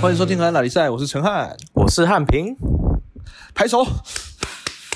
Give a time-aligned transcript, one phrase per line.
[0.00, 2.56] 欢迎收听《荷兰拉力赛》，我是陈汉，我是汉平。
[3.54, 3.84] 拍手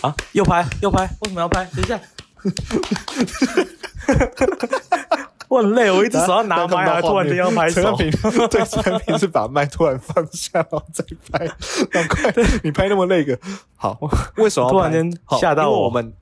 [0.00, 0.16] 啊！
[0.32, 1.69] 又拍又拍，为什么要拍？
[1.77, 2.00] 等一下，
[5.48, 7.82] 我很累，我一直手要拿麦，突然间要拍手。
[7.82, 8.11] 陈汉平
[8.48, 11.46] 对，陈汉平是把麦突然放下，然后再拍。
[11.91, 12.32] 赶快，
[12.62, 13.39] 你拍那么累个
[13.77, 14.00] 好？
[14.36, 16.14] 为什么突然间吓到我们？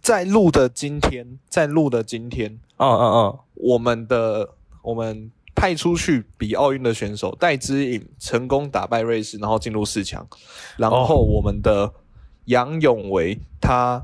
[0.00, 5.30] 在录的今天，在录的今天，嗯嗯嗯，我们的我们。
[5.60, 10.26] 派出去比奥运的选手戴之颖成功打败瑞士，然后进入四强。
[10.78, 11.92] 然后我们的
[12.46, 14.02] 杨永维，他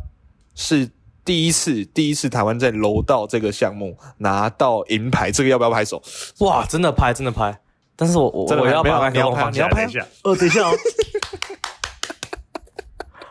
[0.55, 0.91] 是
[1.25, 6.03] 第一次，第一次台湾在柔道这个项目拿到银牌，这个要不要拍手？
[6.41, 7.59] 哇，真的拍，真的拍！
[7.97, 10.07] 但是我我我要拍，你要拍，你要拍一下。
[10.25, 10.77] 呃，等一下哦。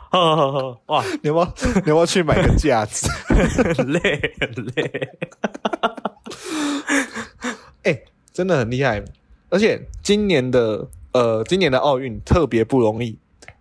[0.09, 3.07] 呵呵呵，哇，你要不要，你要不要去买个架子？
[3.77, 5.09] 很累，很累。
[8.35, 8.37] 哎。
[8.37, 9.01] 真的很厉害，
[9.49, 13.17] 而且今年的呃，今年的奥运特别不容易，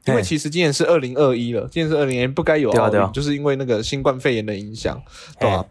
[0.06, 5.00] 因为其实今年是二零二一了，今年是二零年不该有奥运，就是因为那个新冠肺炎的影响，
[5.38, 5.64] 对吧？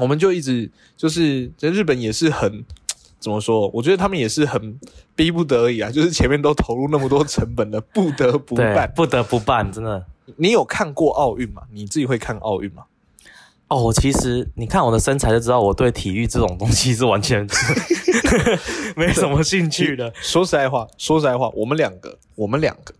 [0.00, 2.64] 我们就一直就是在日本也是很
[3.20, 3.68] 怎么说？
[3.72, 4.78] 我觉得他们也是很
[5.14, 10.04] 逼不得已啊，就是前面都投入那么多成本了，不得不办，不得不办，真的。
[10.36, 11.62] 你有看过奥运吗？
[11.72, 12.82] 你自己会看奥运吗？
[13.68, 17.46] 哦，我其实你看我的身材就知道，我对体育这种东西是完全
[18.96, 20.10] 没什么兴趣的。
[20.22, 22.94] 说实在话，说实在话，我们两个，我们两个。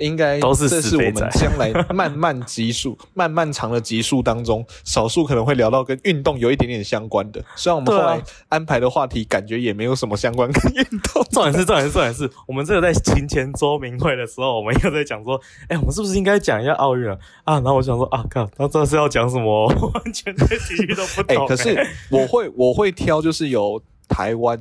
[0.00, 7.44] 应该都是这是我们将来慢慢集数、 慢慢长的集数当中，少数可能会聊到跟运动有一点点相关的。
[7.56, 11.24] 虽然我们后来安排的话题感觉也没有什么相关跟运动。
[11.30, 17.18] 重点是重点是重点是我们这个在勤前周明会的时候，我们又在讲说， 哎，我们是不是应该讲一下奥运啊？
[17.44, 19.66] 啊，然后我想说啊，靠，他这是要讲什么？
[19.94, 21.46] 完全对体育都不懂。
[21.46, 21.78] 可是
[22.10, 24.58] 我会我会挑，就是有台湾，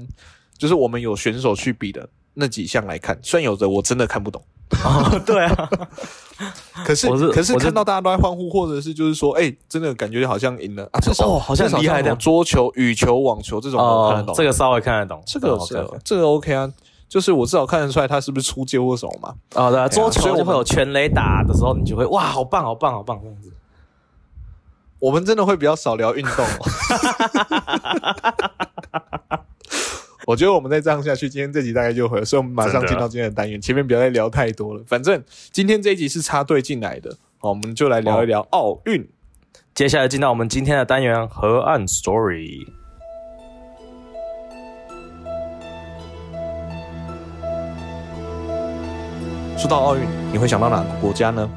[0.57, 3.17] 就是我们有选手去比的那几项来看。
[3.21, 4.41] 虽然有的我真的看不懂。
[4.83, 5.69] 哦， 对啊，
[6.85, 10.99] 可是可是看到大家都在欢呼，或者是就是说，哎，真的感觉好像赢了啊！
[10.99, 15.57] 至少好像厉害的桌球、羽球、网球这种我看得懂，这个稍微看得懂，这个
[16.03, 16.69] 这个 OK 啊，
[17.07, 19.33] 就是我至少看得出来他是不是出界或什么嘛。
[19.55, 23.51] 啊，对，桌球就会有全垒打的时候，你就会哇，好棒，好棒，好棒这样子。
[24.99, 26.45] 我们真的会比较少聊运动。
[30.27, 33.61] 我觉得我们再这样下去，今天这集大概就会，所以我们马上进到今天的单元。
[33.61, 35.23] 前面不要再聊太多了，反正
[35.53, 39.07] 今天这一集是插队进来的，好，我们就来聊一聊奥运。
[39.73, 42.67] 接下来进到我们今天的单元河岸 story。
[49.57, 50.01] 说到奥运，
[50.33, 51.49] 你会想到哪个国家呢？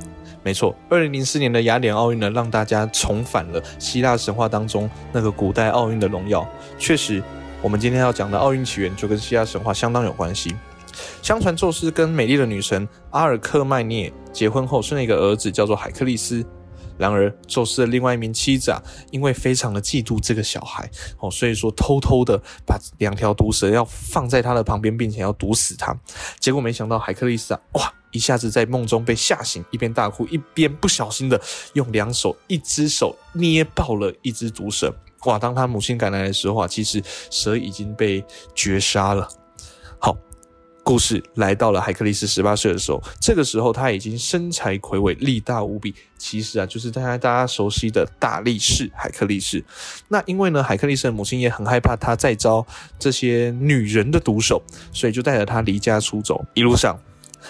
[0.44, 6.48] 没错，二零零四年的雅典奥运呢，让大家重返了希腊神话当中那个古代奥运的荣耀。
[6.78, 7.20] 确实。
[7.62, 10.56] 我们今天要讲的奥运起源就跟希腊神话相当有关系。
[11.22, 16.44] 相传宙斯跟美丽的女神阿尔克迈涅结婚后生了一个儿子，叫做海克利斯。
[16.96, 25.94] 然而，宙斯的另外一名妻子啊，因为非常的嫉妒这个小孩哦，所以说偷偷的把两条毒蛇要放在他的旁边，并且要毒死他。
[26.38, 31.40] 结果没想到海克利斯啊，哇，一下子在梦中被吓醒，一边大哭，一边不小心的
[31.74, 34.94] 用两手，一只手捏爆了一只毒蛇。
[35.26, 35.38] 哇！
[35.38, 39.28] 当他母亲赶来的时候啊，其实蛇已经被绝杀了。
[39.98, 40.16] 好，
[40.82, 45.94] 故事来到了海克力斯十八岁的时候，这个时候他已经身材魁伟，力大无比。
[46.16, 49.62] 其实啊，就是大家大家熟悉的大力士海克力士。
[50.08, 52.66] 那因为呢，海克力斯的母亲也很害怕他再招
[52.98, 56.44] 这些女人的毒手，所以就带着他离家出走。
[56.54, 56.98] 一路上。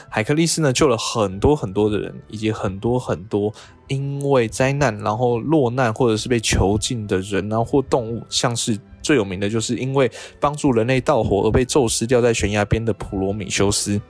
[0.08, 3.52] 海克力斯呢救了很多很多的人，以及很多很多
[3.88, 14.00] 因为灾难然后落难或者是被囚禁的人啊或动物，像是最有名的就是因为帮助人类盗火而被宙斯吊在悬崖边的普罗米修斯。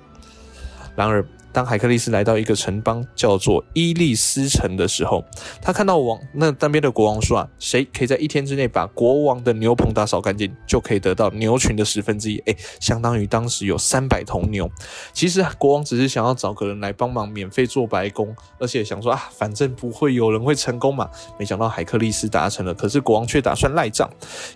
[0.95, 1.27] 然而。
[1.53, 5.25] 当海克力斯来到一个城邦叫做伊利斯城的时候，
[5.61, 14.71] 他看到王那那边的国王说啊，谁可以在一天之内把国王的牛棚打扫干净，就可以得到牛群的十分之一，哎，相当于当时有三百头牛。
[15.13, 21.11] 其实啊国王只是想要找个人来帮忙，免费做白工，而且想说啊，反正不会有人会成功嘛。
[21.39, 24.09] 没想到海克力斯达成了，可是国王却打算赖账，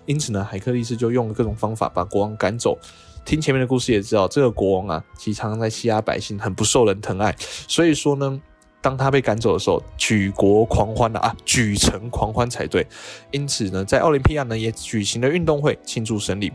[0.05, 2.77] 因此呢，海克力斯就用了各种方法把国王赶走。
[3.25, 7.35] 听前面的故事也知道，这个国王啊，其实常常在欺压百姓，很不受人疼爱。
[7.67, 8.39] 所以说呢，
[8.81, 12.85] 当他被赶走的时候，举国狂欢了啊，举城狂欢才对。
[13.31, 16.51] 因此呢，在奥林匹亚呢也举行了运动会庆祝胜利。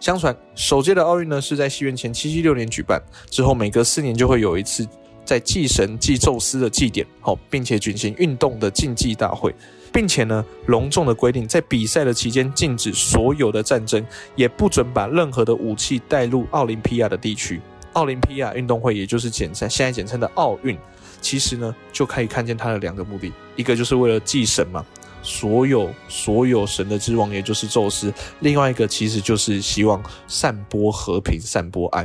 [0.00, 4.88] 相传首届的奥运呢是在西元前七七六年举办，之后每隔四年就会有一次
[5.26, 9.54] 在祭神祭宙斯的祭典，好，并且举行运动的竞技大会。
[9.94, 14.04] 并且呢，隆重的规定，在比赛的期间禁止所有的战争，
[14.34, 17.60] 也不准把任何的武器带入奥林匹亚的地区。
[17.92, 20.76] 奥林匹亚运动会，也就是简称现在简称的奥运，
[21.20, 24.84] 其实呢，就可以看见它的两个目的，一个就是为了祭神嘛，
[25.22, 32.04] 所有所有神的之王，也就是宙斯；另外一个其实就是希望散播和平、散播爱。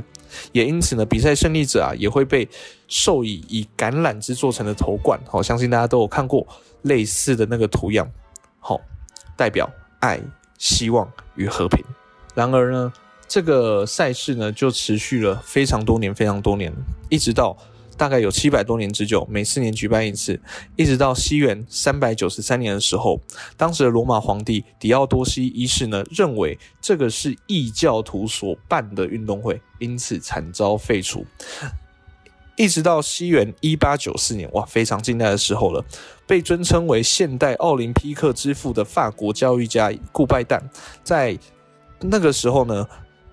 [0.52, 2.48] 也因此呢，比赛胜利者啊，也会被
[2.88, 5.20] 授以以橄榄枝做成的头冠。
[5.26, 6.48] 好，相信大家都有看过
[6.84, 8.10] 类似的那个图样，
[8.60, 8.80] 好，
[9.36, 10.20] 代表爱、
[10.58, 11.84] 希望与和平。
[12.36, 12.94] 然而呢，
[13.28, 16.72] 这个赛事呢，就持续了非常多年，非常多年，
[17.10, 17.58] 一直到
[17.98, 20.40] 大概有七百多年之久，每四年举办一次，
[20.78, 23.20] 一直到西元三百九十三年的时候，
[23.58, 31.26] 当时的罗马皇帝狄奥多西一世呢，认为这个是异教徒所办的运动会，因此惨遭废除。
[32.60, 35.82] 一直到西元一八九四年，哇，非常近代的时候了，
[36.28, 40.60] 被尊称为现代奥林匹克之父的法国教育家顾拜旦，
[41.02, 41.40] 在
[42.02, 42.86] 那个时候呢，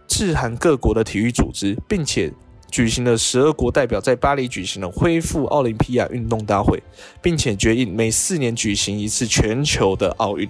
[0.06, 2.32] 致函各国的体育组织，并且
[2.70, 6.80] 举行了十二国代表在巴黎举行了恢复奥林匹亚运动大会，
[7.20, 10.48] 并且决议每四年举行一次全球的奥运。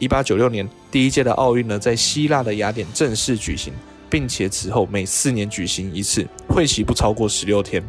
[0.00, 3.72] 一八九六年，第一届的奥运呢，在希腊的雅典正式举行，
[4.14, 7.82] 并且此后每四年举行一次，会期不超过十六天。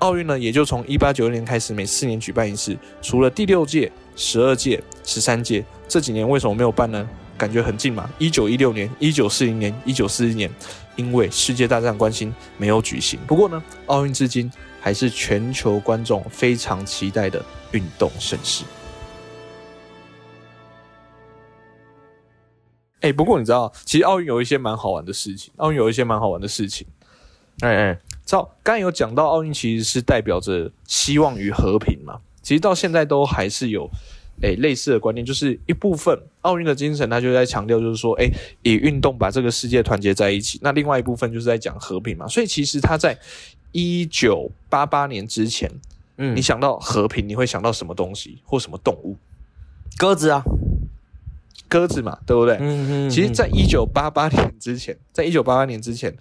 [0.00, 2.76] 奥运呢，也就从一八九六年开始，每四年举办一次。
[3.00, 7.08] 除了第六届、十二届、十三届这几年为什么没有办呢？
[7.38, 8.10] 感觉很近嘛。
[8.18, 10.50] 一九一六年、一九四零年、一九四一年，
[10.96, 13.16] 因为世界大战关系没有举行。
[13.28, 14.50] 不过呢，奥运至今
[14.80, 17.40] 还是全球观众非常期待的
[17.70, 18.64] 运动盛事。
[23.00, 25.52] 哎，不过你知道，其实奥运有一些蛮好玩的事情。
[25.56, 26.86] 奥运有一些蛮好玩的事情。
[27.60, 27.94] 哎哎，
[28.24, 32.20] 知道刚才有讲到，奥运其实是代表着希望与和平嘛。
[32.42, 33.88] 其实到现在都还是有
[34.42, 38.30] 诶类似的观念，就是一部分奥运的精神，它就在强调，就是说，诶
[38.62, 40.58] 以运动把这个世界团结在一起。
[40.62, 42.26] 那另外一部分就是在讲和平嘛。
[42.26, 43.18] 所以其实它在
[43.72, 45.70] 一九八八年之前，
[46.16, 49.16] 嗯你想到和平，你会想到什么东西或什么动物？
[49.98, 50.42] 鸽子啊，
[51.70, 52.58] 鸽子嘛，对不对？
[52.60, 56.14] 嗯嗯其实，在一九八八年之前， 在一九八八年之前，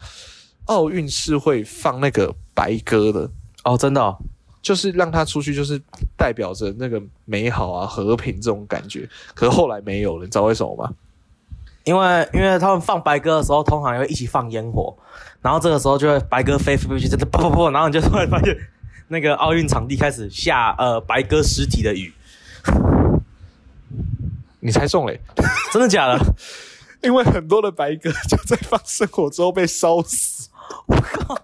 [0.65, 3.29] 奥运是会放那个白鸽的，
[3.63, 4.15] 哦，真的、哦，
[4.61, 5.81] 就是让它出去，就是
[6.15, 9.09] 代表着那个美好啊、和平这种感觉。
[9.33, 10.93] 可是后来没有了，你知道为什么吗？
[11.85, 14.95] 因为因为他们放白鸽的时候，通常也会一起放烟火，
[15.41, 18.55] 然后这个时候就会白鸽飞飞飞去，真的砰砰砰，然后你就突然发现
[19.07, 22.13] 那个奥运场地开始下呃白鸽尸体的雨，
[24.61, 25.19] 你猜中嘞，
[25.71, 26.19] 真的假的？
[27.01, 30.49] 因为很多的白鸽就在放生火之后被烧死。
[30.87, 31.35] 我靠！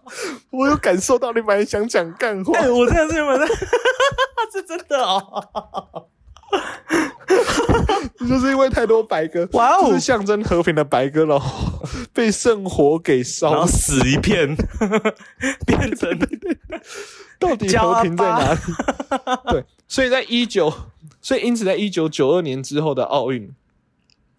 [0.52, 3.48] 我有感受到你本来想讲干货，哎、我真的是有本在，
[4.52, 6.08] 是真的哦。
[8.28, 11.80] 就是因为太多白鸽，哇哦就是象征和平的白鸽，然后
[12.14, 14.00] 被圣火给然烧死。
[14.10, 14.56] 一片，
[15.66, 16.18] 变成
[17.38, 18.60] 到底和平在哪里？
[19.52, 20.74] 对，所以在一九，
[21.22, 23.52] 所以因此在一九九二年之后的奥运，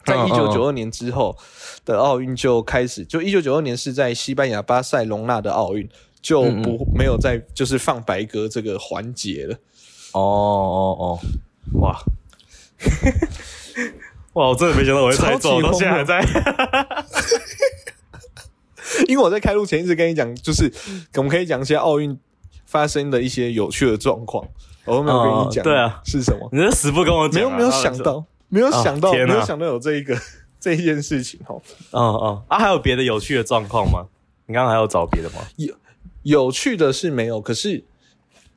[0.05, 1.37] 在嗯一九九二年之后
[1.85, 5.89] 的奥运就开始，就一九九二年是在西班牙巴塞隆纳的奥运，
[6.21, 9.57] 就嗯不没有在就是放白鸽这个环节了。
[10.13, 11.19] 哦哦哦，
[11.75, 11.99] 哇！
[14.35, 14.49] 哇！
[14.49, 16.21] 我真的没想到我会猜中，到现在还在。
[19.09, 20.73] 因为我在开录前一直跟你讲，就是
[21.15, 22.17] 我们可以讲一些奥运
[22.65, 24.47] 发生的一些有趣的状况，
[24.85, 26.49] 我都没有跟你讲，哦对啊是什么？
[26.53, 30.17] 你是死不跟我讲啊、没有没有想到，没有想到，哦没有想到有这一个
[30.61, 31.61] 这一件事情哦。
[31.91, 34.07] 嗯嗯啊，还有别的有趣的状况吗？
[34.47, 35.41] 你刚刚还有找别的吗？
[36.23, 37.85] 有趣的是没有，可是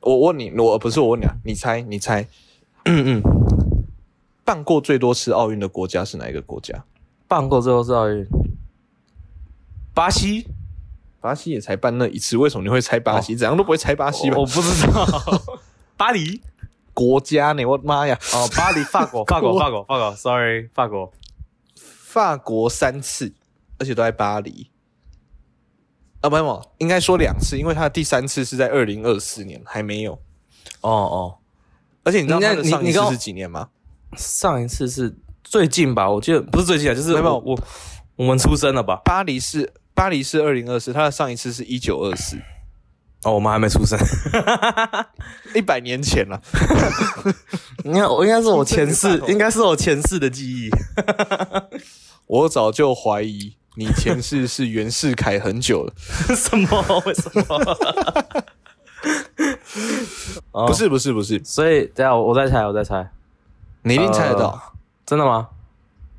[0.00, 2.26] 我问你，我不是我问你啊，你猜，你猜，
[2.84, 3.22] 嗯嗯，
[4.44, 6.84] 办过最多次奥运的国家是哪一个国家？
[7.28, 8.26] 办过最多次奥运，
[9.94, 10.46] 巴西，
[11.20, 13.36] 巴西也才办那一次，为什么你会猜巴西？
[13.36, 14.42] 怎样都不会猜巴西吧我？
[14.42, 15.06] 我不知道，
[15.96, 16.40] 巴黎
[16.92, 17.64] 国家呢？
[17.64, 18.18] 我的妈呀！
[18.34, 21.12] 哦，巴黎，法国，法国，法国，法国，sorry，法国，
[21.76, 23.32] 法国三次，
[23.78, 24.70] 而且都在巴黎。
[26.20, 30.14] 啊，没有没有，应该说两次，因为他的第三次是在二零二四年，还没有。
[30.80, 31.38] 哦哦，
[32.04, 33.68] 而且你知道你那他的上一次是几年吗？
[34.16, 35.14] 上一次是
[35.44, 36.10] 最近吧？
[36.10, 37.58] 我记得不是最近啊，就是没有我我
[38.16, 39.00] 我们出生了吧？
[39.04, 42.36] 巴黎是巴黎是二零二四，他的上一次是一九二四，
[43.24, 43.98] 哦，我们还没出生。
[45.54, 46.40] 一百年前了。
[47.84, 50.70] 你看我应该是我前世应该是我前世的记忆。
[52.26, 55.92] 我早就怀疑你前世是袁世凯很久了。
[56.34, 57.02] 什么？
[57.06, 57.76] 为什么？
[60.52, 63.10] 哦 不是不是不是，所以等一下我我再猜，我再猜。
[63.82, 64.50] 你一定猜得到。
[64.50, 64.62] 呃
[65.06, 65.48] 真的吗？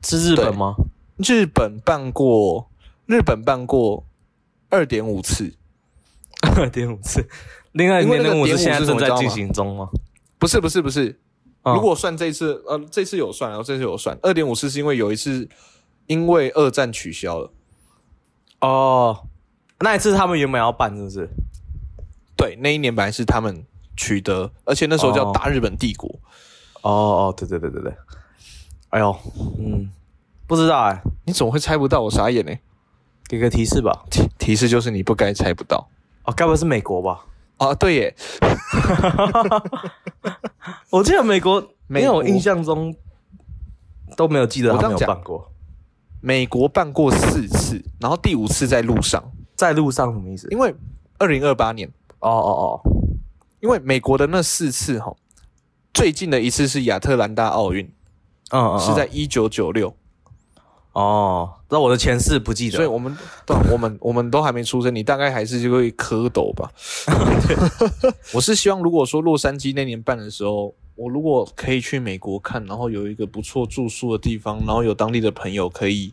[0.03, 0.75] 是日本吗？
[1.17, 2.67] 日本办过，
[3.05, 4.03] 日本办过
[4.69, 5.53] 二点五次，
[6.57, 7.25] 二点五次，
[7.71, 9.87] 另外一因为那个点五次点五是现在正在进行中吗？
[10.37, 11.17] 不是不是不是。
[11.63, 15.47] 嗯如果算这一次，呃，这次有算，然后这次有算，二点五次是因为有一次
[16.07, 17.53] 因为二战取消了。
[18.59, 19.27] 哦，
[19.79, 21.29] 那一次他们原本要办是不是？
[22.35, 23.63] 对，那一年本来是他们
[23.95, 26.09] 取得，而且那时候叫哦大日本帝国。
[26.81, 27.93] 哦哦，对对对对对，
[28.89, 29.15] 哎呦，
[29.59, 29.89] 嗯，
[30.47, 32.01] 不知道哎、你怎么会猜不到？
[32.01, 32.51] 我傻眼呢、
[33.27, 34.03] 给个提示吧。
[34.09, 35.87] 提提示就是你不该猜不到
[36.23, 37.25] 哦，该不会是美国吧？
[37.57, 37.75] 啊！
[37.75, 38.15] 对耶，
[40.89, 42.91] 我记得美国，美国因为我印象中
[44.17, 45.51] 都没有记得他们有办过。
[46.19, 49.23] 美国办过四次，然后第五次在路上，
[49.55, 50.47] 在路上什么意思？
[50.49, 50.73] 因为
[51.19, 51.87] 二零二八年，
[52.21, 52.81] 哦哦哦
[53.59, 55.15] 因为美国的那四次哈，
[55.93, 57.85] 最近的一次是亚特兰大奥运，
[58.49, 59.93] 哦，嗯嗯，是在一九九六，
[60.93, 66.71] 哦，那我的前世不记得，所以我们对我们我们都还没出生，你大概还是就会蝌蚪吧。
[68.33, 76.11] 我是希望，如果说洛杉矶那年办的时候，我如果可以去美国看，然后有一个不错住宿的地方，然后有当地的朋友可以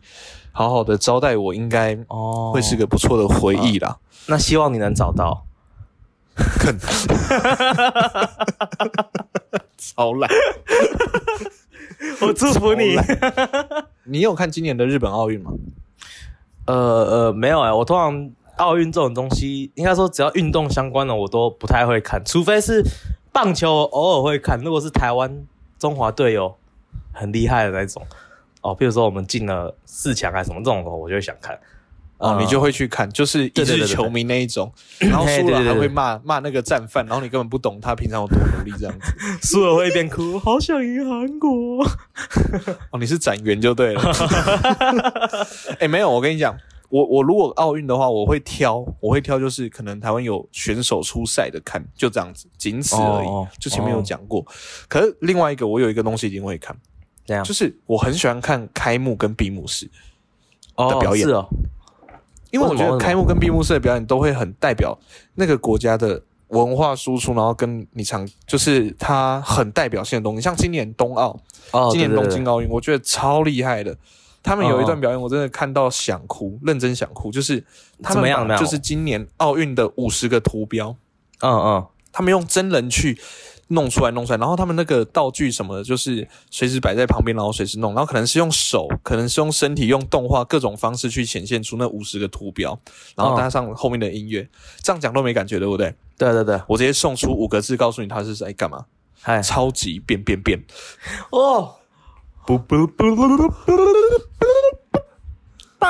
[0.53, 3.99] 好好的招待我，应该哦，会是个不错的回忆啦。
[4.27, 5.47] 那希望你能找到。
[9.77, 10.31] 超烂！
[12.21, 12.97] 我祝福你。
[14.05, 15.53] 你有看今年的日本奥运吗？
[16.67, 22.83] 呃呃，没有哎、我通常奥运这种东西，应该说只要运动相关的我都不太会看，除非是
[23.33, 24.61] 棒球，偶尔会看。
[24.61, 25.47] 如果是台湾
[25.79, 26.57] 中华队有
[27.13, 28.07] 很厉害的那种，
[28.63, 31.59] 哦，比如说我们进了四强还是什么这种的，我就会想看。
[32.19, 39.13] 哦，嗯你就会去看，就是一对对对对日球迷那一种，然后输了还会骂骂那个战犯，然后你根本不懂他平常有多努力这样子。
[39.43, 41.85] 输了会一边哭，好想赢韩国。
[42.91, 44.03] 哦，你是展员就对了。
[45.79, 46.57] 哎、没有，我跟你讲，
[46.89, 53.29] 我我如果奥运的话，我会挑，我会挑，就是可能台湾有选手出赛的看，就这样子，仅此而已。
[53.61, 54.45] 就前面有讲过。
[54.89, 56.77] 可是另外一个，我有一个东西一定会看，
[57.25, 59.89] 这样就是我很喜欢看开幕跟闭幕式，
[60.75, 61.47] 哦的表演是哦，
[62.51, 64.99] 因为我觉得开幕跟闭幕式的表演都会很代表
[65.35, 66.23] 那个国家的。
[66.49, 71.39] 文化输出，然后跟你常就是它很代表性的东西，像今年冬奥，
[71.73, 73.95] 哦，今年东京奥运，我觉得超厉害的。
[74.43, 77.31] 他们有一哦段表演，我真的看到想哭，认真想哭。
[77.31, 77.63] 就是
[78.03, 80.97] 他们把就是今年奥运的五十个图标，
[81.43, 83.21] 嗯嗯，他们用真人去
[83.69, 92.79] 弄出来，弄出来，然后他们那个道具什么的，就是随时摆在旁边，然后随时弄，然后可能是用手，可能是用身体，用动画各种方式去显现出那五十个图标，
[93.15, 94.49] 然后哦搭上后面的音乐，
[94.83, 95.95] 这样讲都没感觉，对不对？
[96.17, 98.87] 对对对，我直接送出五个字，告诉你他是在干嘛，
[99.21, 100.59] 嗨，超级变变变。
[101.31, 101.77] 哦，
[102.47, 103.53] 不不不不不不
[105.79, 105.89] 棒，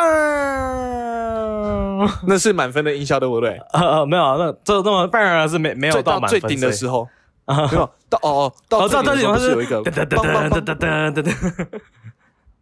[2.27, 3.59] 那是满分的音效，对不对？
[3.73, 7.09] 呃呃，没有，那这那么棒是没没有最到最顶的时候，候，
[7.49, 11.67] 没有到哦哦，到哦，最顶的时候不是有一个噔噔噔噔噔噔噔，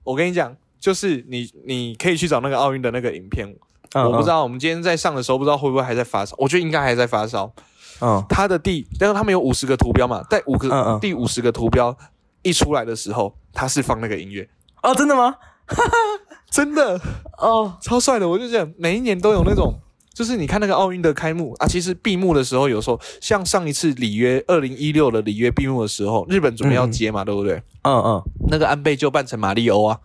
[0.04, 3.46] 我跟你讲，就是你你可以去找那个奥运的那个影片，
[3.94, 7.52] 嗯我不知，道我们今天在上的时候，不知道会不会还在发烧，我觉得应该还在发烧。
[8.00, 11.96] 嗯它的第，但是他们有五十个图标嘛，在五个、第五十个图标
[12.42, 14.48] 一出来的时候，它是放那个音乐，
[14.82, 15.34] 哦，真的吗？
[16.50, 17.00] 真的
[17.38, 18.28] 哦，超帅的。
[18.28, 19.74] 我就觉得每一年都有那种。
[20.16, 27.62] 就是你看那个奥运的开幕啊，其实闭幕的时候，有时候像上一次里约二零一六的里约闭幕的时候，日本准备要接嘛，对不对？
[27.82, 30.00] 嗯嗯，那个安倍就扮成马里欧啊，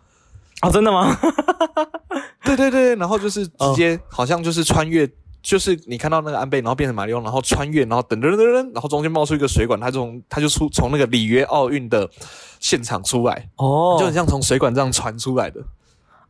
[0.63, 1.17] 哦，真的吗？
[2.43, 5.09] 对对对，然后就是直接好像就是穿越，
[5.41, 12.09] 就是你看到那个安倍，然后变成马里奥，然后穿越，然后噔噔噔噔，然后中间冒出一个水管，他就从他就出从那个里约奥运的
[12.59, 15.63] 现场出来，哦就很像从水管这样传出来的。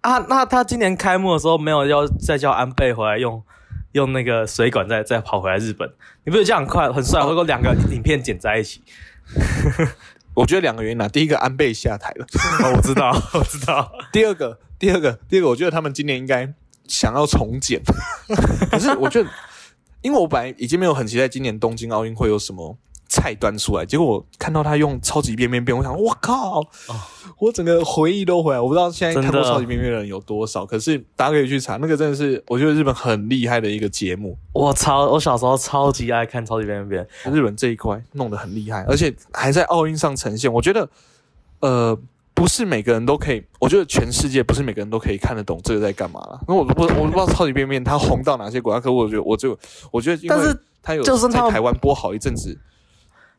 [0.01, 3.41] 啊，那他今年开幕的时候没有要再叫安倍回来用
[3.93, 5.89] 用那个水管再再跑回来日本？
[6.23, 7.21] 你不是这样很快很帅？
[7.21, 8.81] 我果两个影片剪在一起，
[10.33, 12.25] 我觉得两个原因啊，第一个安倍下台了，
[12.63, 16.53] 哦，我知道， 我知道，第二个，第二个，第二个，我觉得他们今年应该
[16.87, 17.81] 想要重剪，
[18.69, 19.29] 可是我觉得，
[20.01, 22.77] 因为我本来已经没有很期待今年东京奥运会有什么
[23.11, 26.63] 菜端出来，结果我看到他用超级变变变，我想，我靠，
[27.37, 28.59] 我整个回忆都回来。
[28.59, 34.37] 我不知道现在看过超级变变的人有多少，可是大家可以去查，那个真的是我觉得日本很厉害的一个节目。
[34.53, 40.51] 我超我小时候超级爱看超级变变变，日本这一块弄得很厉害，而且还在奥运上呈现。
[40.51, 40.89] 我觉得，
[41.59, 41.99] 呃，
[42.33, 46.39] 不是每个人都可以，我觉得全世界不是每个人都可以看得懂这个在干嘛了。
[46.47, 49.59] 因为我不我不知道超级变变它红到哪些国家，可我觉得我就
[49.91, 52.57] 我觉得，因为但是它有就是在台湾播好一阵子，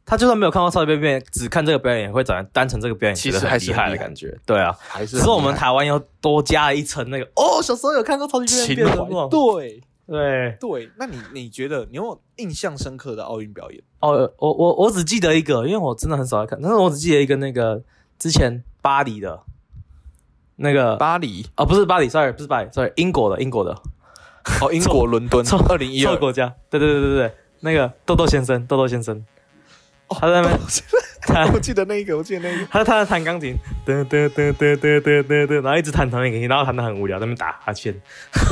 [0.04, 4.36] 他就算没有看过超级变变，只看这个表演，也会转单纯这个表演，其实很厉害的感觉。
[4.44, 10.56] 对啊，还是只是我们台湾又多加了一层那个哦，小时候有看过超级变情变变的怀， 对对。
[10.60, 10.90] 对。
[10.98, 13.82] 那你你觉得你有没有印象深刻的奥运表演？
[14.00, 17.82] 哦，我我我只记得一个，因为我真的很少在看，但是我只记得一个那个
[18.18, 19.40] 之前巴黎的，
[20.56, 23.70] 那个巴黎哦，不是巴黎，sorry，不是巴黎，sorry，英国的，英国的，
[24.60, 29.24] 哦，英国 伦敦错，二零一二国家，对对对对对，那个豆豆先生，豆豆先生，
[30.14, 30.60] 他在那边，
[31.22, 32.66] 他我记得那一个，我记得那一个。
[32.70, 37.94] 他他在弹钢琴，噔噔噔噔噔噔噔噔，然后一直弹同一个音，然后弹的很无聊，在那边打哈欠。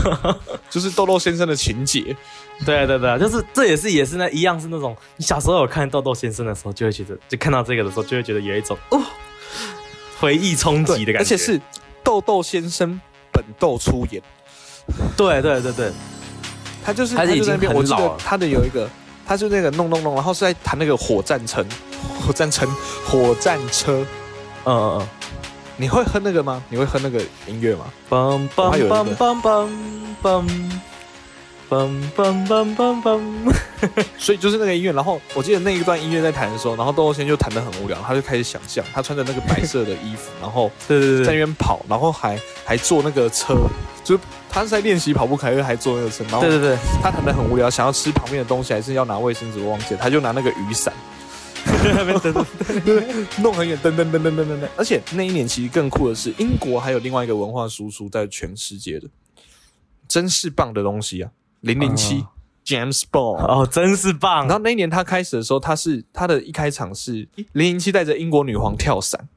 [0.70, 2.16] 就是豆豆先生的情节，
[2.64, 9.02] 对对对，就是这也是也是那一样是那种你小时候有看豆豆先生的时候，就会觉得就看到这个的时候，就会觉得有一种哦
[10.18, 11.60] 回忆冲击的感觉，而且是
[12.04, 13.00] 豆豆先生
[13.32, 14.22] 本豆出演，
[15.16, 15.92] 对对对对，
[16.84, 18.88] 他就是他已经就在那边，我记他的有一个，
[19.30, 21.64] 他就那个弄弄弄，然后是在弹那个火战车，
[22.20, 22.66] 火战车，
[23.06, 24.04] 火战车。
[24.64, 25.08] 嗯嗯嗯。
[25.76, 26.60] 你会哼那个吗？
[26.68, 27.84] 你会哼那个音乐吗？
[28.10, 29.46] 梆梆梆梆
[30.20, 30.44] 梆
[31.70, 33.20] 梆梆梆梆
[34.18, 43.54] 所以就是那个音乐，然后我记得那一段音乐在弹的时候，然后豆豆先就弹得很无聊，他就开始想象他穿着那个白色的衣服，然后 在那边跑，然后还还坐那个车，
[44.04, 50.92] 就是他是在练习跑步，凯瑞还坐那个车，然后对对对，他弹得很无聊，想要吃旁边的东西，还是要拿卫生纸，我忘记了，他就拿那个雨伞
[51.64, 52.46] 那边等等，
[53.42, 54.68] 弄很远，噔噔噔噔噔噔噔。
[54.76, 59.08] 而且那一年其实更酷的是，英国还有另外一个文化输出在全世界的，
[60.08, 61.30] 真是棒的东西啊！
[61.60, 62.24] 零零七
[62.64, 63.36] James Bond。
[63.44, 64.56] 哦，真是棒然！
[64.56, 69.28] 后那一年他开始的时候，他是他的一开场是零零七带着英国女皇跳伞，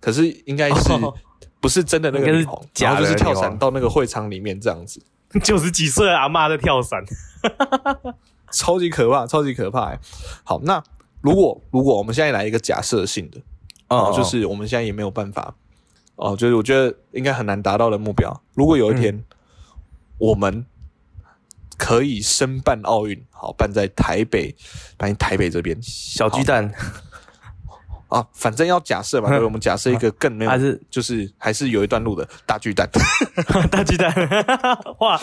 [0.00, 1.14] 可是应该是哦
[1.60, 5.00] 不是真的那个假后就是跳伞到那个会场里面这样子，
[5.42, 7.04] 九 十几岁的阿妈在跳伞，
[8.50, 10.00] 超级可怕，超级可怕、欸。
[10.42, 10.82] 好，那
[11.20, 13.40] 如果如果我们现在来一个假设性的，
[13.88, 15.54] 哦，就是我们现在也没有办法，
[16.16, 18.42] 哦，就是我觉得应该很难达到的目标。
[18.54, 19.22] 如果有一天、
[20.18, 20.64] 我们
[21.76, 24.54] 可以申办奥运，好办在台北，
[24.96, 25.78] 办在台北这边。
[25.82, 26.72] 小巨蛋
[28.10, 32.88] 啊，反正要假设嘛， 对不对我们假设一个更没有，还是就是还是有一段路的大巨蛋。
[33.70, 34.12] 大巨蛋，
[34.98, 35.18] 哇，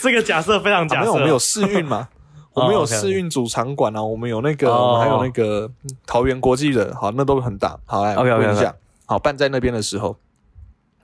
[0.00, 1.02] 这个假设非常假设。
[1.02, 2.08] 啊没有，我们有试运嘛，
[2.52, 7.78] 我们有试运主场馆啊，我们有那个，哦我们还有那个嗯桃园国际的，好，那都很大。
[7.86, 8.74] 好，来 OK，OK，OK 问一下，
[9.06, 10.16] 好，办在那边的时候，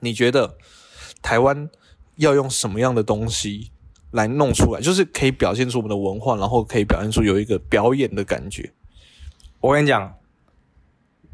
[0.01, 0.55] 你觉得
[1.21, 1.69] 台湾
[2.17, 3.71] 要用什么样的东西
[4.11, 8.69] 来弄出来，就是可以表现出我们的文化，然后可以表现出有一个表演的感觉？
[9.61, 10.13] 我跟你讲，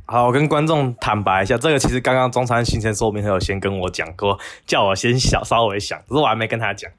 [0.09, 6.89] 好，我跟观众坦白一下，这个其实刚刚中餐行程说明他有先跟我讲过，叫我先小稍微想，可是我还没跟他讲。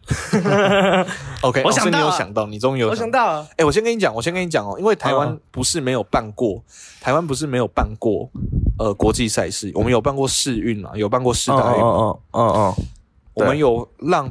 [1.40, 2.04] OK，我想到了。
[2.04, 5.40] 有想到，你终于有我想到了，哎、我先跟你讲，我先跟你讲哦，因为台湾嗯。
[5.50, 6.62] 不是没有办过，
[7.00, 8.30] 台湾不是没有办过
[8.78, 12.74] 呃国际赛事，我们有办过世运啊，有办过世嗯大运，嗯嗯嗯嗯
[13.32, 14.30] 我们有让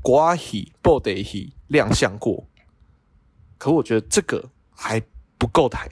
[0.00, 2.42] 国阿喜、布袋戏亮相过，
[3.58, 4.42] 可我觉得这个
[4.74, 5.02] 还
[5.36, 5.86] 不够台，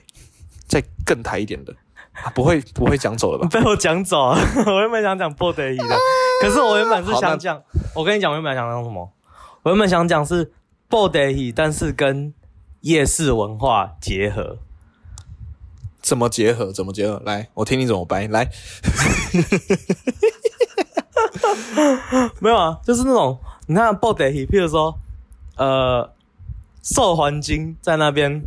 [0.67, 1.73] 再更台一点的，
[2.23, 3.49] 啊、不会不会讲走了吧嗯，？
[3.61, 4.39] 被我讲走了。
[4.65, 5.97] 我原本想讲波德伊的，
[6.41, 7.61] 可是我原本是想讲，
[7.93, 9.11] 我跟你讲，我原本想讲什么？
[9.63, 10.51] 我原本想讲是
[10.87, 12.33] 波德伊，但是跟
[12.81, 14.57] 夜市文化结合。
[16.01, 16.71] 怎么结合？
[16.71, 17.21] 怎么结合？
[17.25, 18.27] 来，我听你怎么掰。
[18.27, 18.47] 来，
[22.39, 24.95] 没有啊，就是那种你看 o d y 譬如说，
[25.57, 26.07] 呃，
[26.83, 28.39] 受环金在那边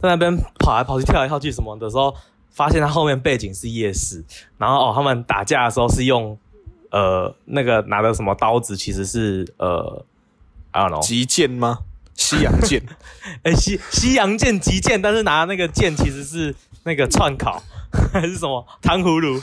[0.00, 2.14] 在那边跑来跑去、跳来跳去什么的时候，
[2.50, 4.22] 发现他后面背景是夜市，
[4.58, 6.36] 然后哦，他们打架的时候是用
[6.90, 10.04] 呃那个拿的什么刀子，其实是呃
[10.72, 11.78] ，I don't know，击剑吗？
[12.14, 12.82] 西洋剑？
[13.44, 17.62] 哎西西洋剑极剑，但是拿那个剑其实是那个串烤
[18.12, 19.40] 还是什么糖葫芦，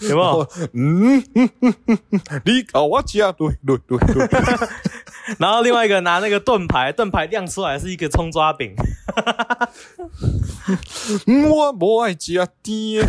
[0.08, 0.48] 有没有？
[0.72, 4.28] 嗯，嗯嗯嗯嗯你搞我家，对对对对。
[5.38, 8.74] 然后另外一个拿那个盾牌，盾牌亮出来是一个葱抓饼，
[11.26, 13.06] 嗯我不爱加甜。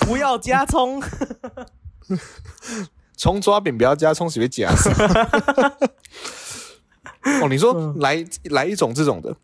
[0.00, 1.02] 不要加葱。
[3.16, 4.74] 葱抓饼不要加葱，随便加。
[7.40, 9.36] 哦，你说来来一种这种的，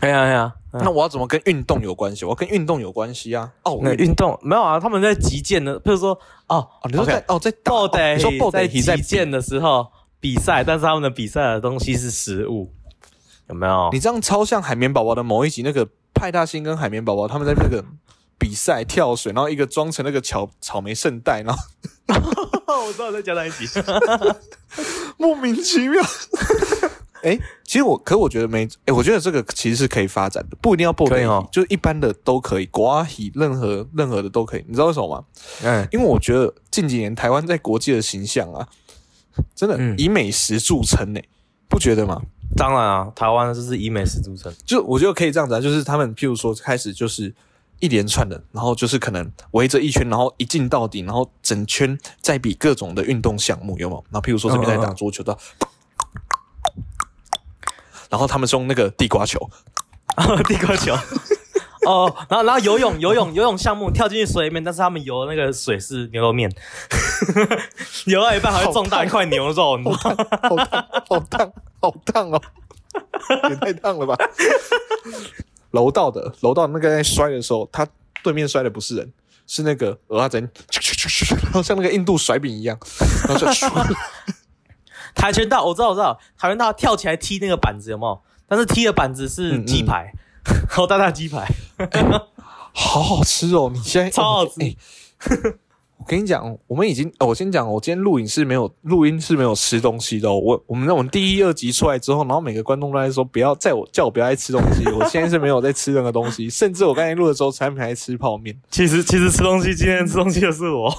[0.00, 2.24] 哎呀哎呀，那我要怎么跟运动有关系？
[2.24, 3.50] 我要跟运动有关系啊！
[3.62, 4.78] 哦那运运动没有啊？
[4.78, 6.10] 他们在击剑的，譬如说
[6.48, 9.86] 哦哦，你说在哦在打哦爆得你说爆在击剑的时候
[10.20, 12.70] 比赛，但是他们的比赛的东西是食物，
[13.48, 13.88] 有没有？
[13.92, 17.82] 你这样超像海绵宝宝的某一集，那个派大星跟海绵宝宝他们在那个
[18.38, 21.62] 比赛跳水，然后一个装成那个草草莓圣代，然后
[22.86, 23.66] 我知道在讲哪一集。
[25.16, 26.02] 莫名其妙。
[27.22, 34.64] 哎，其实我，可我觉得没，哎，我觉得这个其实是可以发展的，不一定要波可以哦就是一般的都可以，国喜任何任何的都可以。
[34.66, 35.24] 你知道为什么吗？
[35.62, 38.68] 嗯，因为我觉得近几年台湾在国际的形象啊，
[39.54, 41.20] 真的嗯以美食著称呢、
[41.68, 42.20] 不觉得吗？
[42.56, 44.54] 当然啊，台湾就是以美食著称。
[44.64, 47.34] 就我觉得可以这样子啊，就是他们譬如说开始就是
[47.80, 54.04] 一连串的，然后就是可能围着一圈，然后一进到底，然后整圈再比各种的运动项目，有没有？
[54.10, 55.36] 然后譬如说这边在打桌球的，
[58.10, 59.38] 然后他们是用那个地瓜球，
[60.46, 60.94] 地瓜球。
[61.86, 66.50] 哦，然后然后游泳游泳游泳项目跳进去水里面，但是他们游的那个水是牛肉面，
[68.06, 70.26] 游到一半还会撞到一块牛肉，你知道吗？
[70.42, 72.42] 好烫，好烫，好烫哦，
[73.48, 74.16] 也太烫了吧！
[75.70, 77.86] 楼道的楼道那个在摔的时候，他
[78.20, 79.12] 对面摔的不是人，
[79.46, 80.42] 是那个鹅阿珍，
[81.44, 82.76] 然后像那个印度甩饼一样，
[83.28, 83.46] 然后就
[85.16, 88.20] 跆拳道我知道我知道，跆拳道跳起来踢那个板子有没有？
[88.46, 90.12] 但是踢的板子是鸡排，
[90.70, 91.48] 好大大鸡排，
[92.72, 93.68] 好好吃哦！
[93.72, 94.76] 你现在超好吃哎
[95.98, 100.38] 我跟你讲，我们已经，哦我先讲，我今天录影是没有录音是没有吃东西的、哦。
[100.38, 104.84] 我我们那我们第一、二集出来之后，然后每个观众都在说不要在我叫我不要再吃东西。
[104.90, 108.56] 我现在是没有在吃任何东西，甚至我刚才录的时候，产品还吃泡面。
[108.70, 110.94] 其实其实吃东西，今天吃东西的是我。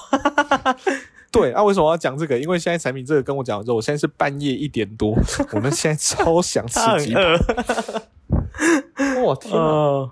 [1.31, 2.39] 对啊，为什么我要讲这个？
[2.39, 5.15] 因为现在产品这个跟我讲之后，我现在是半夜一点多，
[5.53, 7.21] 我们现在超想吃鸡排。
[7.21, 10.11] 饿，哇天啊，呃，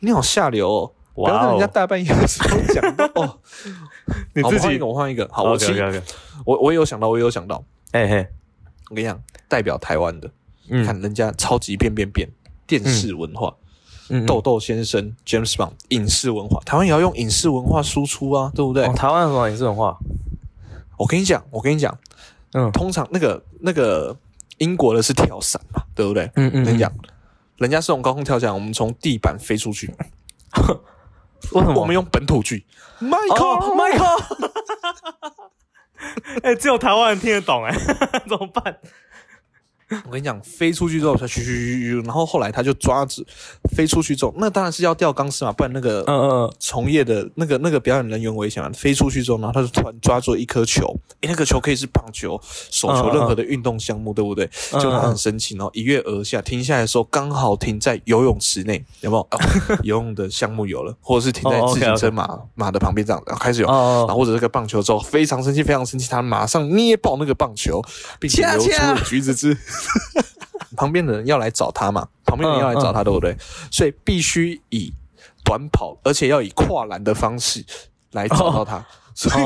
[0.00, 0.92] 你好下流哦！
[1.14, 3.38] 不要跟人家大半夜的时候讲到哦。
[4.34, 5.28] 你自己好我换一个。
[5.30, 6.02] 好，我 OK 其 OK
[6.44, 7.62] 我我也有想到，我也有想到。
[7.92, 8.26] 嘿嘿，
[8.90, 10.28] 我跟你讲，代表台湾的，
[10.68, 12.28] 嗯看人家超级变变变，
[12.66, 13.54] 电视文化，
[14.08, 18.84] 嗯豆豆先生 James Bond 影视文化，台湾也要用影视文化输出啊，对不对？
[18.84, 19.96] 哦，台湾有什么影视文化？
[20.96, 21.96] 我跟你讲，我跟你讲，
[22.52, 24.16] 嗯通常那个那个
[24.58, 26.24] 英国的是跳伞嘛，对不对？
[26.36, 26.90] 嗯嗯我跟你讲，
[27.58, 29.92] 人家是从高空跳伞，我们从地板飞出去，
[31.52, 31.80] 为什么？
[31.80, 32.64] 我们用本土剧
[33.00, 34.50] ，Michael，、哦，Michael，
[36.42, 37.72] 哎、只有台湾人听得懂哎，
[38.28, 38.78] 怎么办？
[40.06, 43.24] 我跟你讲，飞出去之后，它咻咻咻咻，然后后来他就抓住
[43.74, 50.86] 飞出去之后，那当然是要吊钢丝嘛，不然那个嗯嗯从业的那个那个表演人员危险嘛，飞出去之后，然后他就突然抓住一颗球，
[51.20, 54.44] 诶，那个球可以是棒球、手球，任何的运动项目，对不对？
[54.72, 59.22] 嗯就他很生气，然后一跃而下，停下来的时候刚好停在游泳池内，有没有？
[59.22, 59.38] 哦、
[59.82, 63.68] 游泳的项目有了，或者是停在哦自行车马马的旁边这样，然后开始有。
[63.68, 67.82] 哦然后或者这个棒球之后非常生气，非常生气，他马上捏爆那个棒球，
[68.18, 69.56] 并且流出橘子汁。
[70.76, 73.36] 旁边的人要来找他嘛，旁边的人要来找他，嗯对不对？
[73.70, 74.92] 所以必须以
[75.44, 77.64] 短跑，而且要以跨栏的方式
[78.12, 78.84] 来找到他。
[79.16, 79.44] 所以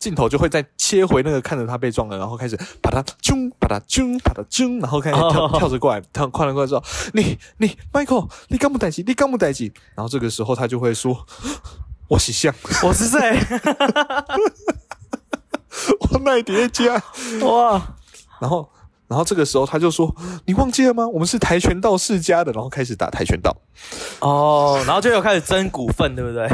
[0.00, 5.16] 镜头就会再切回那个看着他被撞了，然后开始把他啾，把他啾，把他啾，然后开始
[5.58, 9.70] 跳、着过来，跳跨栏过来之后，你你 Michael，你干不带起，你干不带起？
[9.94, 11.26] 然后这个时候他就会说
[12.08, 13.18] ：“我是像，我是谁？
[16.10, 16.94] 我奈蝶家。”
[17.44, 17.94] 哇，
[18.40, 18.70] 然后，
[19.08, 20.14] 然后这个时候他就说
[20.46, 21.08] ：“你忘记了吗？
[21.08, 23.56] 我们是跆拳道世家的。”然后开始打跆拳道。
[24.20, 26.46] 哦，然后就有开始争股份，对不对？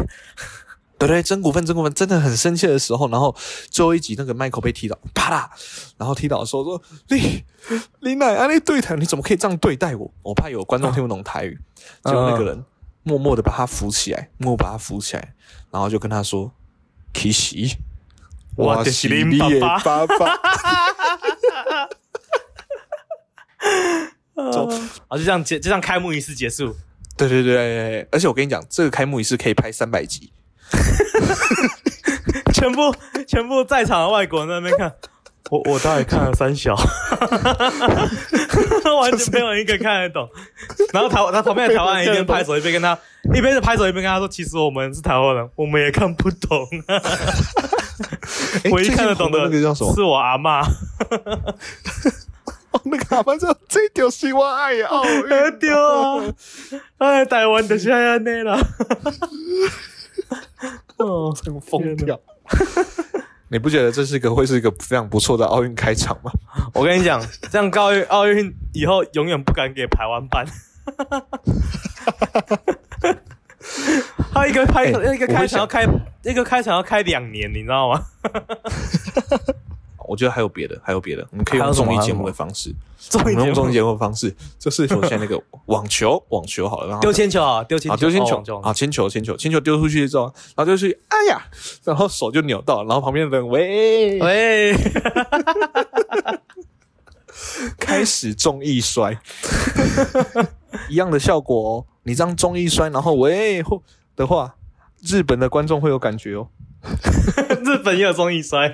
[0.96, 3.34] 对 对，争股份，争股份，真的很生气的时候，然后
[3.70, 5.50] 最后一集那个麦克被踢倒，啪啦，
[5.98, 7.42] 然后踢倒的时候说：“你
[8.00, 11.58] 你奶啊，你对台，你怎么可以这样对待我？”我怕有观众听不懂台语，
[12.04, 12.64] 结果那个人
[13.02, 15.34] 默默的把他扶起来，默默把他扶起来，
[15.72, 16.52] 然后就跟他说
[17.12, 17.76] ：“其实
[18.56, 20.36] 我就是恁你的爸爸爸。
[24.52, 24.68] 走
[25.08, 26.76] 啊，就这样结，就这样开幕仪式结束。
[27.16, 30.32] 对对对对，而且我跟你讲，这个开幕仪式可以拍三百集。
[32.52, 32.94] 全部
[33.26, 34.92] 全部在场的外国人在那边看，
[35.50, 36.86] 我我大概看了三小，完
[39.16, 40.28] 全没有一个看得懂。
[40.92, 42.98] 然后台他旁边的台湾人一边拍手一边跟他，
[43.34, 46.68] 一边是拍手一边跟他说，其实我们是台湾人，我们也看不懂。
[48.64, 49.94] 诶唯一看得懂的那个叫什么？
[49.94, 50.60] 是我阿妈。
[50.62, 50.66] 哦，
[52.84, 55.28] 那个阿妈说：“这就是我爱的 奥运。”
[55.60, 56.34] 对啊，
[56.98, 58.58] 哎，台湾就是安尼啦。
[60.98, 62.18] 哦，这个疯掉。
[63.48, 66.32] 你不觉得这是一个会是一个非常不错的奥运开场吗？
[66.74, 70.44] 我跟你讲，这样奥运奥运以后永远不敢给台湾办。
[74.32, 75.86] 他一个开、哎一个开场要开
[76.22, 78.02] 一个开场要开两年，你知道吗？
[80.06, 83.52] 我觉得还有别的，还有别的，我们可以用综艺节目的方式，综艺节目？
[83.54, 91.40] 综艺节目的方式，就是首先那个 网球，网球好了，然后丢铅球啊，丢铅啊，球，丢铅球啊，铅球，铅球，铅球丢出去之后，然后丢出去，哎呀，
[91.84, 94.76] 然后手就扭到，然后旁边的人喂，喂，
[97.78, 99.18] 开始重易摔，
[100.90, 101.86] 一样的效果哦。
[102.04, 103.82] 你这样重一摔，然后喂或
[104.16, 104.54] 的话，
[105.02, 106.48] 日本的观众会有感觉哦。
[107.64, 108.68] 日本也有综艺摔，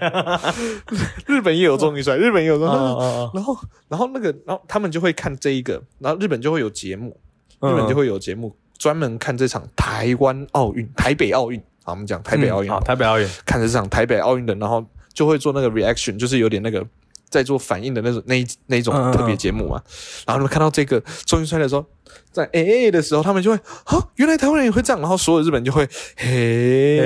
[1.26, 2.76] 日本也有重一摔，日本也有重一摔。
[2.76, 3.56] 哦哦然后，
[3.88, 7.10] 然后那个，然后他们就会看这一个，然后日本就会有节目，
[7.60, 11.62] 日嗯本就会有节目专门看这场台湾奥运、台北奥运。
[11.84, 16.84] 好，我们讲台北奥运，好，台北奥运，看这场台北奥运的，然后就会做那个 reaction，就是有点那个
[17.30, 19.80] 在做反应的那种那一那一种特别节目嘛。
[20.26, 21.86] 然后他们看到这个终于出来的时候，
[22.32, 26.98] 在 A A 的时候，他们就会啊，原来台湾人也会这样，然后所有日本人就会嘿，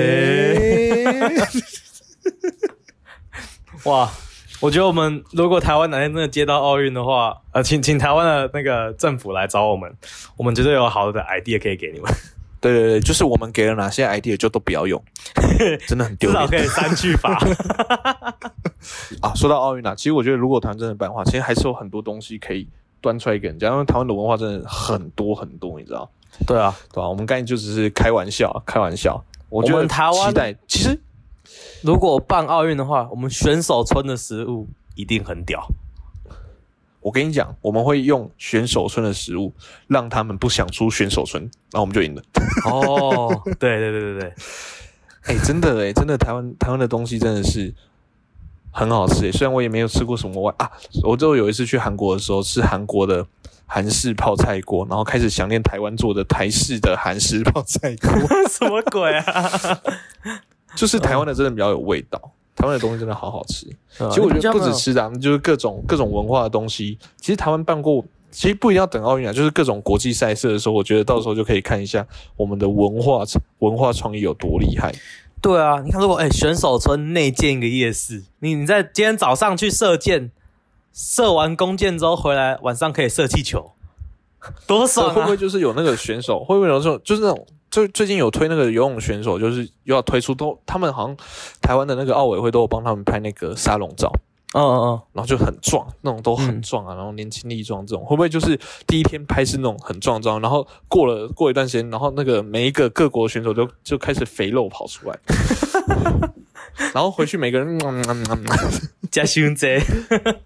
[3.85, 4.11] 哇！
[4.61, 9.93] 我觉得我们如果台湾哪天真的接到奥运的话，呃，请请台湾的那个政府来找我们，
[10.37, 12.11] 我们绝对有好的 idea 可以给你们，
[12.61, 15.01] 对对对，就是我们给了哪些 idea 就都不要用，
[15.87, 17.37] 真的很丢脸至少可以三句法。
[19.21, 19.33] 啊。
[19.35, 22.67] 说到奥运啊，其实我觉得如果台湾真的办的话，其实还是有很多东西可以
[23.01, 26.09] 端出来给人家，因为台湾的文化真的很多很多，你知道。
[26.45, 27.07] 对啊，对啊？
[27.07, 29.23] 我们刚才就只是开玩笑，开玩笑。
[29.49, 30.99] 我觉得们台湾期待，其实
[31.81, 35.65] 如果办奥运的话，我们选手村的食物一定很屌。
[37.05, 39.53] 我跟你讲，我们会用选手村的食物，
[39.85, 42.23] 让他们不想出选手村，然后我们就赢了。
[42.65, 44.33] 哦， 对对对对对，
[45.27, 47.71] 哎、真的哎、真的台湾台湾的东西真的是
[48.71, 50.71] 很好吃哎、虽然我也没有吃过什么外啊，
[51.03, 53.23] 我就有一次去韩国的时候吃韩国的
[53.67, 58.09] 韩式泡菜锅，然后开始想念台湾做的台式的韩式泡菜锅，
[58.49, 59.79] 什么鬼啊？
[60.75, 62.19] 就是台湾的真的比较有味道。
[62.55, 66.97] 台湾的东西真的好好吃，其其实我觉得不止吃的、啊，就是各种各种文化的东西。
[67.19, 73.23] 其实台湾办过，其实不一定要等奥运啊，就是各种国际赛事的时候，我觉得到时候就可以看一下我们的文化
[73.59, 74.93] 文化创意有多厉害。
[75.41, 80.31] 对啊，你看，如果哎、选手村内建一个夜市，你你在今天早上去射箭，
[80.93, 83.73] 射完弓箭之后回来，晚上可以射气球，
[84.65, 85.13] 多爽啊！
[85.13, 86.41] 会不会就是有那个选手？
[86.43, 87.45] 会不会有这种就是那种？
[87.75, 91.17] 最最近有推那个游泳选手，就是又要推出都，他们好像
[91.61, 94.09] 台湾的那个奥委会都有帮他们拍那个沙龙照，
[94.53, 98.57] 嗯嗯嗯，然后就很壮，那种都很壮啊，然后年轻力壮这种，会不会就是
[98.87, 105.19] 第一天拍是那种很壮照，然后过了过一段时间，然后那个每一个各国选手都就开始肥肉跑出来，
[106.95, 108.45] 然后回去每个人，嗯嗯嗯嗯
[109.11, 109.81] 加胸贼，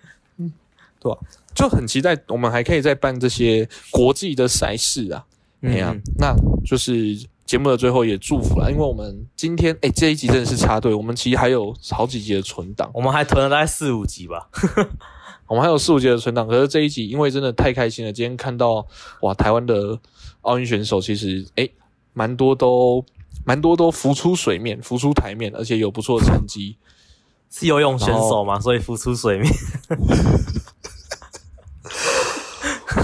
[0.99, 1.15] 对吧？
[1.53, 5.25] 就很期待我们还可以再办这些国际的赛事啊。
[5.61, 14.49] 哎呀、嗯那就是节目的最后也祝福了，因为我们今天哎这一集真的是插队，我们其实还有好几集的存档，我们还囤了大概四五集吧。
[15.47, 18.85] 我们还有四五集的存档，可是这一集因为真的太开心了，今天看到
[19.21, 19.99] 哇台湾的
[20.41, 21.67] 奥运选手其实哎
[22.13, 23.03] 蛮多都
[23.45, 26.77] 蛮多都浮出水面，浮出台面，而且有不错的成绩。
[27.51, 29.51] 是游泳选手嘛，所以浮出水面。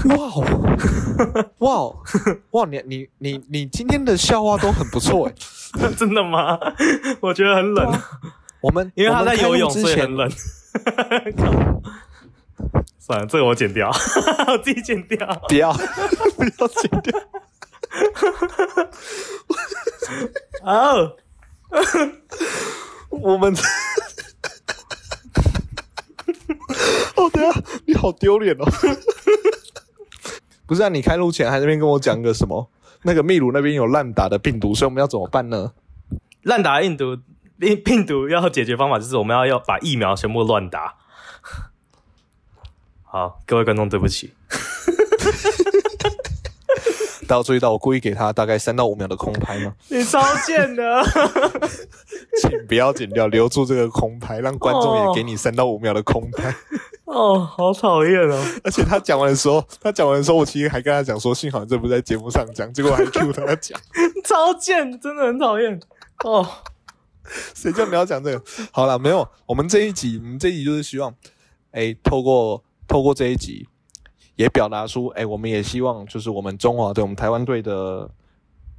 [0.08, 0.44] 哇哦，
[1.58, 1.96] 哇哦，
[2.52, 2.66] 哇！
[2.66, 5.34] 你你你你今天的笑话都很不错哎。
[5.98, 6.58] 真的吗？
[7.20, 8.00] 我觉得很冷，
[8.60, 10.30] 我们因为他在游泳，所以很冷。
[12.98, 13.90] 算了，这个我剪掉，
[14.48, 15.18] 我自己剪掉。
[15.48, 17.20] 不要不要剪掉。
[20.62, 21.16] 哦，
[23.10, 23.54] 我们，
[27.16, 28.66] 哦，等一下，你好丢脸哦！
[30.66, 32.68] 不是啊，你开路前还在那边跟我讲个什么？
[33.02, 35.72] 那个秘鲁那边有烂打的病毒，所以我们要怎么办呢？
[36.42, 37.16] 乱打病毒
[37.58, 40.94] 病病毒要解决方法就是我们要要把疫苗全部乱打。
[43.04, 44.32] 好，各位观众，对不起。
[47.28, 49.74] 大家注意到我故意给他大概三到五秒的空拍吗？
[49.88, 51.02] 你超贱的！
[52.40, 56.50] 请不要剪掉，留住这个空拍，让观众也给你三到五秒的空拍。
[56.50, 56.54] 哦，
[57.06, 58.44] 好讨厌哦！
[58.64, 63.80] 而且他讲完的时候， 他讲完的时候，我其实还跟他讲说，幸好这不在节目上讲，结果我还 Q 他讲。
[64.24, 65.80] 超贱，真的很讨厌。
[66.24, 66.46] 哦，
[67.54, 68.44] 谁叫你要讲这个？
[68.72, 71.14] 好了，没有，我们这一集，我们这一集就是希望，
[71.70, 73.68] 哎，透过透过这一集，
[74.34, 78.10] 也表达出，哎，我们也希望就是我们中华队、我们台湾队的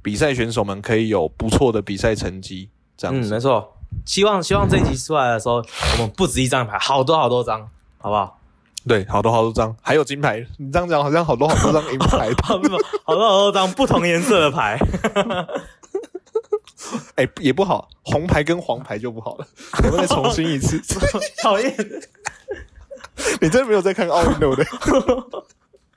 [0.02, 3.30] 比赛选手们可以有不错的比赛成绩，这样嗯，子。
[3.32, 3.74] 没错。
[4.04, 5.64] 希望希望这一集出来的时候，
[5.94, 7.66] 我们不止一张牌，好多好多张，
[7.98, 8.38] 好不好？
[8.86, 10.46] 对，好多好多张，还有金牌。
[10.56, 12.30] 你这样讲好像好多好多张 银牌。
[12.42, 12.70] 好多
[13.04, 14.78] 好多好多张不同颜色的牌。
[17.16, 19.46] 哎，也不好，红牌跟黄牌就不好了。
[19.84, 20.80] 我们再重新一次。
[21.42, 21.74] 讨厌。
[23.40, 24.64] 你真的没有在看奥运对不对？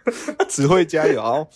[0.50, 1.48] 只会加油，好，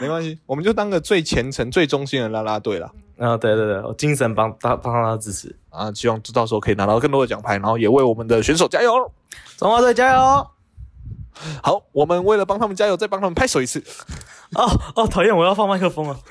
[0.00, 2.90] 没关系，我们就当个最虔诚、最忠心的啦啦队啦。
[3.18, 8.92] 啊，对对对，我精神帮帮帮他支持，啊，希望到时候可以拿到更多的奖牌，然后也为我们的选手加油。
[9.56, 10.46] 中华队加油！
[11.62, 13.82] 好，我们为了帮他们加油，再帮他们拍手一次。
[14.54, 16.18] 哦哦，讨厌，我要放麦克风了。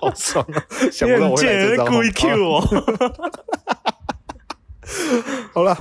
[0.00, 0.62] 好爽啊！
[0.92, 2.60] 想不到我会来这招，故意 Q 我。
[5.54, 5.74] 好了，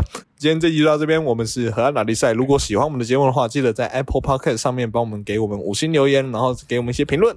[0.44, 1.24] 今天这集就到这边。
[1.24, 2.34] 我们是河岸拉力赛。
[2.34, 7.34] 如果喜欢我们的节目的话，记得在 Apple Podcast 上面帮我们给我们五星留言，然后给我们一些评论。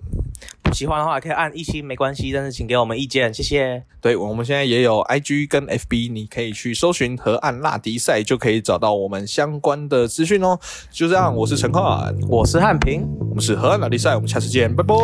[0.65, 3.81] 不喜欢的话可以按一星，没关系，但是请给我们意见，谢谢。
[4.01, 10.59] 对，我们现在也有 IG 跟 FB，你可以去搜寻河岸拉迪赛，就可以找到我们相关的资讯哦。
[10.91, 14.97] 就这样，我是陈汉，我是汉平，我们是河岸拉力赛，我们下次见，拜拜，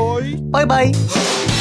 [0.52, 1.51] 拜拜。